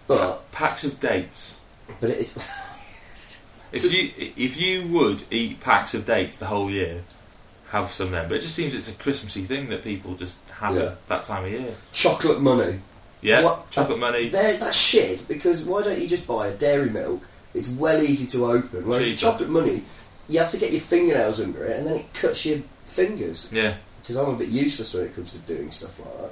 But, 0.07 0.51
Packs 0.51 0.83
of 0.85 0.99
dates. 0.99 1.59
but 1.99 2.09
it's, 2.09 2.35
If 3.73 3.83
you 3.93 4.31
if 4.37 4.59
you 4.61 4.87
would 4.93 5.23
eat 5.29 5.59
packs 5.59 5.93
of 5.93 6.05
dates 6.05 6.39
the 6.39 6.45
whole 6.45 6.71
year, 6.71 7.01
have 7.69 7.89
some 7.89 8.11
then. 8.11 8.29
But 8.29 8.37
it 8.37 8.41
just 8.41 8.55
seems 8.55 8.73
it's 8.73 8.93
a 8.95 8.97
Christmassy 8.97 9.41
thing 9.41 9.67
that 9.67 9.83
people 9.83 10.15
just 10.15 10.49
have 10.51 10.73
Yeah. 10.75 10.83
it 10.93 11.07
that 11.09 11.25
time 11.25 11.43
of 11.45 11.51
year. 11.51 11.73
chocolate 11.91 12.39
money. 12.41 12.79
Yeah. 13.21 13.43
What- 13.43 13.69
Chocolate 13.71 13.99
money. 13.99 14.29
That's 14.29 14.73
shit, 14.75 15.25
because 15.27 15.65
why 15.65 15.83
don't 15.83 15.99
you 15.99 16.07
just 16.07 16.25
buy 16.27 16.47
a 16.47 16.53
dairy 16.55 16.89
milk? 16.89 17.21
It's 17.53 17.67
well 17.69 18.01
easy 18.01 18.25
to 18.37 18.45
open. 18.45 18.87
Whereas 18.87 19.03
Cheaper. 19.03 19.17
chocolate 19.17 19.49
money, 19.49 19.83
you 20.29 20.39
have 20.39 20.51
to 20.51 20.57
get 20.57 20.71
your 20.71 20.81
fingernails 20.81 21.41
under 21.41 21.65
it, 21.65 21.77
and 21.77 21.87
then 21.87 21.95
it 21.97 22.13
cuts 22.13 22.45
your 22.45 22.59
fingers. 22.85 23.51
Yeah. 23.51 23.73
Because 24.01 24.15
I'm 24.15 24.29
a 24.33 24.37
bit 24.37 24.47
useless 24.47 24.93
when 24.93 25.03
it 25.03 25.13
comes 25.13 25.33
to 25.33 25.39
doing 25.39 25.71
stuff 25.71 25.99
like 25.99 26.31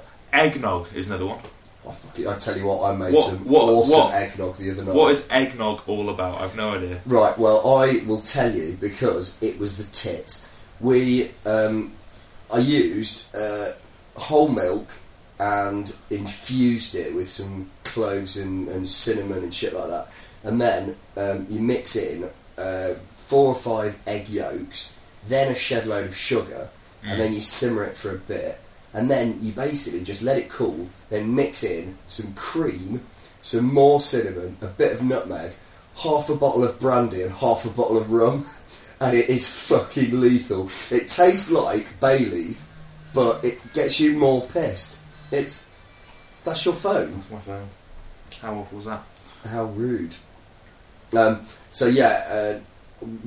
Eggnog 0.56 0.88
is 0.96 1.08
another 1.10 1.26
one. 1.26 1.40
I, 1.86 2.34
tell 2.38 2.56
you 2.56 2.66
what, 2.66 2.90
I 2.92 2.96
made 2.96 3.14
What- 3.14 3.24
some 3.30 3.38
what- 3.44 3.62
awesome 3.64 4.00
what- 4.00 4.14
eggnog 4.14 4.56
the 4.56 4.70
other 4.70 4.84
night. 4.84 4.94
What 4.94 5.12
is 5.12 5.26
eggnog 5.30 5.82
all 5.86 6.10
about? 6.10 6.40
I've 6.40 6.56
no 6.56 6.74
idea. 6.74 7.00
Right, 7.06 7.36
well, 7.38 7.58
I 7.78 8.02
will 8.06 8.20
tell 8.20 8.52
you 8.52 8.76
because 8.80 9.36
it 9.40 9.58
was 9.58 9.76
the 9.76 9.84
tits. 9.92 10.48
We, 10.80 11.30
um, 11.46 11.92
I 12.52 12.58
used 12.58 13.34
uh, 13.36 13.72
whole 14.16 14.48
milk 14.48 14.88
and 15.38 15.94
infused 16.10 16.94
it 16.94 17.14
with 17.14 17.28
some 17.28 17.70
cloves 17.84 18.36
and, 18.36 18.68
and 18.68 18.88
cinnamon 18.88 19.38
and 19.42 19.52
shit 19.52 19.74
like 19.74 19.88
that. 19.88 20.08
And 20.44 20.60
then 20.60 20.96
um, 21.16 21.46
you 21.48 21.60
mix 21.60 21.96
in 21.96 22.28
uh, 22.58 22.94
four 23.04 23.48
or 23.48 23.54
five 23.54 23.98
egg 24.06 24.28
yolks, 24.28 24.96
then 25.28 25.50
a 25.50 25.54
shed 25.54 25.86
load 25.86 26.06
of 26.06 26.14
sugar, 26.14 26.68
and 27.06 27.20
then 27.20 27.32
you 27.32 27.40
simmer 27.40 27.84
it 27.84 27.96
for 27.96 28.14
a 28.14 28.18
bit. 28.18 28.58
And 28.96 29.10
then 29.10 29.36
you 29.42 29.52
basically 29.52 30.02
just 30.02 30.22
let 30.22 30.38
it 30.38 30.48
cool, 30.48 30.88
then 31.10 31.34
mix 31.34 31.62
in 31.62 31.98
some 32.06 32.32
cream, 32.32 33.02
some 33.42 33.72
more 33.72 34.00
cinnamon, 34.00 34.56
a 34.62 34.68
bit 34.68 34.94
of 34.94 35.04
nutmeg, 35.04 35.52
half 36.02 36.30
a 36.30 36.34
bottle 36.34 36.64
of 36.64 36.80
brandy, 36.80 37.20
and 37.20 37.30
half 37.30 37.66
a 37.66 37.76
bottle 37.76 37.98
of 37.98 38.10
rum. 38.10 38.44
And 38.98 39.14
it 39.14 39.28
is 39.28 39.68
fucking 39.68 40.18
lethal. 40.18 40.70
It 40.90 41.08
tastes 41.08 41.52
like 41.52 42.00
Bailey's, 42.00 42.66
but 43.14 43.44
it 43.44 43.62
gets 43.74 44.00
you 44.00 44.16
more 44.16 44.40
pissed. 44.40 44.98
It's. 45.30 45.66
That's 46.46 46.64
your 46.64 46.72
phone. 46.72 47.12
That's 47.12 47.30
my 47.30 47.38
phone. 47.38 47.68
How 48.40 48.54
awful 48.54 48.78
was 48.78 48.86
that? 48.86 49.02
How 49.50 49.66
rude. 49.66 50.16
Um, 51.14 51.42
so 51.68 51.88
yeah, 51.88 52.24
uh, 52.30 52.58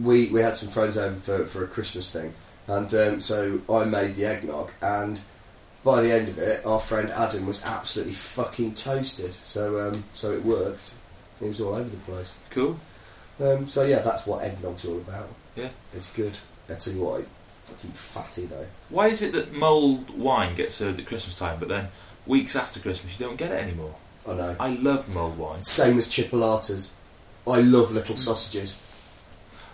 we 0.01 0.31
we 0.31 0.41
had 0.41 0.55
some 0.55 0.69
friends 0.69 0.97
over 0.97 1.15
for, 1.15 1.45
for 1.45 1.63
a 1.63 1.67
Christmas 1.67 2.11
thing, 2.11 2.33
and 2.65 2.91
um, 2.95 3.19
so 3.19 3.61
I 3.69 3.85
made 3.85 4.15
the 4.15 4.25
eggnog, 4.25 4.71
and 4.81 5.21
by 5.83 6.01
the 6.01 6.11
end 6.11 6.29
of 6.29 6.37
it, 6.37 6.65
our 6.65 6.79
friend 6.79 7.09
Adam 7.11 7.45
was 7.45 7.65
absolutely 7.65 8.13
fucking 8.13 8.73
toasted. 8.73 9.33
So 9.33 9.79
um, 9.79 10.03
so 10.13 10.31
it 10.31 10.43
worked. 10.43 10.95
He 11.39 11.47
was 11.47 11.61
all 11.61 11.73
over 11.73 11.89
the 11.89 11.97
place. 11.97 12.39
Cool. 12.49 12.77
Um, 13.41 13.65
so 13.65 13.83
yeah, 13.83 13.99
that's 13.99 14.27
what 14.27 14.43
eggnog's 14.43 14.85
all 14.85 14.97
about. 14.97 15.29
Yeah. 15.55 15.69
It's 15.93 16.13
good. 16.13 16.37
I 16.69 16.73
tell 16.73 16.93
you 16.93 17.01
what, 17.01 17.23
fucking 17.23 17.91
fatty 17.91 18.45
though. 18.45 18.67
Why 18.89 19.07
is 19.07 19.21
it 19.21 19.33
that 19.33 19.53
mulled 19.53 20.09
wine 20.17 20.55
gets 20.55 20.75
served 20.75 20.99
at 20.99 21.05
Christmas 21.05 21.39
time, 21.39 21.59
but 21.59 21.69
then 21.69 21.87
weeks 22.27 22.55
after 22.55 22.79
Christmas 22.79 23.19
you 23.19 23.25
don't 23.25 23.37
get 23.37 23.51
it 23.51 23.63
anymore? 23.63 23.95
I 24.27 24.33
know. 24.33 24.55
I 24.59 24.69
love 24.75 25.13
mulled 25.15 25.37
wine. 25.37 25.61
Same 25.61 25.97
as 25.97 26.07
chipolatas. 26.07 26.93
I 27.47 27.61
love 27.61 27.91
little 27.91 28.15
sausages. 28.15 28.85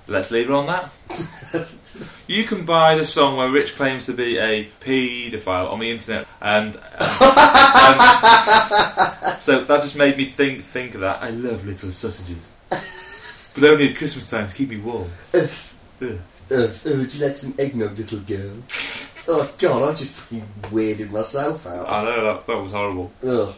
Let's 0.07 0.31
leave 0.31 0.49
it 0.49 0.53
on 0.53 0.67
that. 0.67 0.91
you 2.27 2.43
can 2.43 2.65
buy 2.65 2.95
the 2.95 3.05
song 3.05 3.37
where 3.37 3.49
Rich 3.49 3.75
claims 3.75 4.05
to 4.05 4.13
be 4.13 4.37
a 4.37 4.65
paedophile 4.81 5.71
on 5.71 5.79
the 5.79 5.89
internet, 5.89 6.27
and, 6.41 6.75
um, 6.75 6.81
um, 6.81 6.85
so 9.39 9.63
that 9.63 9.79
just 9.81 9.97
made 9.97 10.17
me 10.17 10.25
think 10.25 10.61
think 10.61 10.93
of 10.95 11.01
that. 11.01 11.23
I 11.23 11.29
love 11.31 11.65
little 11.65 11.89
sausages, 11.89 12.59
but 13.55 13.63
only 13.63 13.89
at 13.89 13.95
Christmas 13.95 14.29
time 14.29 14.47
to 14.47 14.55
keep 14.55 14.69
me 14.69 14.77
warm. 14.77 15.07
Ugh. 15.33 16.19
Uh, 16.51 16.67
would 16.85 17.15
you 17.15 17.25
like 17.25 17.35
some 17.35 17.55
eggnog, 17.57 17.97
little 17.97 18.19
girl? 18.19 18.57
Oh 19.27 19.51
God, 19.57 19.89
I 19.89 19.91
just 19.95 20.21
fucking 20.21 20.45
weirded 20.69 21.11
myself 21.11 21.65
out. 21.65 21.89
I 21.89 22.03
know 22.03 22.23
that 22.25 22.45
that 22.45 22.61
was 22.61 22.73
horrible. 22.73 23.11
Ugh. 23.25 23.55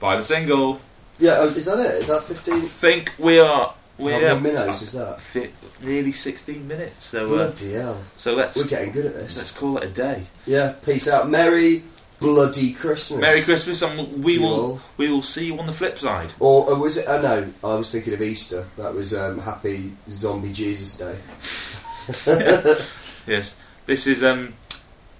Buy 0.00 0.16
the 0.16 0.24
single. 0.24 0.80
Yeah, 1.20 1.36
oh, 1.38 1.48
is 1.48 1.66
that 1.66 1.78
it? 1.78 2.00
Is 2.00 2.08
that 2.08 2.22
fifteen? 2.22 2.54
I 2.54 2.58
think 2.58 3.14
we 3.18 3.38
are. 3.38 3.74
We 3.98 4.12
How 4.12 4.20
many 4.20 4.40
minutes 4.40 4.82
is 4.82 4.92
that? 4.92 5.20
Fit, 5.20 5.52
nearly 5.82 6.12
sixteen 6.12 6.68
minutes. 6.68 7.04
So 7.06 7.24
uh, 7.24 7.28
Bloody 7.28 7.72
hell! 7.72 7.94
so 7.94 8.34
let's 8.36 8.56
We're 8.56 8.68
getting 8.70 8.92
good 8.92 9.06
at 9.06 9.14
this. 9.14 9.36
let's 9.36 9.56
call 9.58 9.78
it 9.78 9.84
a 9.84 9.88
day. 9.88 10.22
Yeah. 10.46 10.74
Peace 10.84 11.08
out, 11.10 11.28
Merry 11.28 11.82
bloody 12.20 12.72
Christmas. 12.72 13.20
Merry 13.20 13.40
Christmas, 13.42 13.82
and 13.82 14.24
we 14.24 14.38
will 14.38 14.46
all. 14.48 14.80
we 14.96 15.10
will 15.10 15.22
see 15.22 15.46
you 15.46 15.58
on 15.58 15.66
the 15.66 15.72
flip 15.72 15.98
side. 15.98 16.32
Or, 16.40 16.68
or 16.70 16.78
was 16.78 16.96
it? 16.96 17.06
Oh 17.08 17.20
no, 17.20 17.68
I 17.68 17.76
was 17.76 17.90
thinking 17.92 18.14
of 18.14 18.20
Easter. 18.20 18.66
That 18.76 18.94
was 18.94 19.14
um, 19.14 19.38
Happy 19.38 19.92
Zombie 20.08 20.52
Jesus 20.52 20.96
Day. 20.98 21.18
Yes, 23.28 23.62
this 23.84 24.06
is 24.06 24.24
um, 24.24 24.54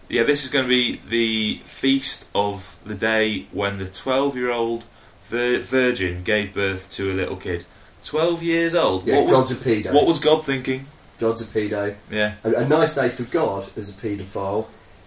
yeah, 0.08 0.22
this 0.22 0.44
is 0.44 0.50
going 0.50 0.64
to 0.64 0.68
be 0.68 1.00
the 1.10 1.60
feast 1.66 2.30
of 2.34 2.78
the 2.86 2.94
day 2.94 3.46
when 3.52 3.78
the 3.78 3.84
twelve-year-old 3.86 4.84
vir- 5.24 5.58
virgin 5.60 6.22
gave 6.22 6.54
birth 6.54 6.90
to 6.94 7.12
a 7.12 7.14
little 7.14 7.36
kid. 7.36 7.66
Twelve 8.04 8.42
years 8.42 8.74
old. 8.74 9.06
Yeah, 9.06 9.20
what 9.20 9.30
God's 9.30 9.50
was, 9.56 9.66
a 9.66 9.68
pedo. 9.68 9.94
What 9.94 10.06
was 10.06 10.20
God 10.20 10.44
thinking? 10.44 10.86
God's 11.18 11.42
a 11.42 11.46
pedo. 11.46 11.94
Yeah, 12.10 12.34
A, 12.44 12.62
a 12.64 12.68
nice 12.68 12.94
day 12.94 13.08
for 13.08 13.24
God 13.32 13.64
as 13.76 13.90
a 13.90 13.92
paedophile 14.00 14.66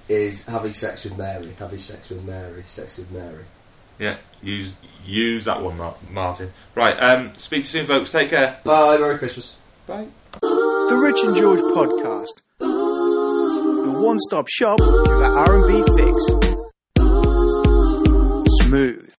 is 0.10 0.46
having 0.48 0.74
sex 0.74 1.04
with 1.06 1.18
Mary. 1.18 1.50
Having 1.58 1.78
sex 1.80 2.10
with 2.10 2.26
Mary. 2.26 2.64
Sex 2.66 2.98
with 2.98 3.10
Mary. 3.12 3.46
yeah. 3.98 4.18
Use 4.44 4.78
use 5.06 5.46
that 5.46 5.62
one, 5.62 5.78
Martin. 6.12 6.50
Right. 6.76 6.94
Um, 7.00 7.32
speak 7.38 7.58
to 7.58 7.58
you 7.60 7.64
soon, 7.64 7.86
folks. 7.86 8.12
Take 8.12 8.30
care. 8.32 8.58
Bye. 8.66 8.98
Merry 8.98 9.18
Christmas. 9.20 9.56
Bye. 9.88 10.08
The 10.42 10.98
Rich 11.00 11.22
and 11.24 11.36
George 11.36 11.60
podcast. 11.62 12.42
Your 12.60 14.00
one-stop 14.02 14.48
shop 14.50 14.80
for 14.80 14.92
the 15.08 15.26
R&B 15.48 15.84
fix. 15.96 16.26
Smooth. 18.66 19.14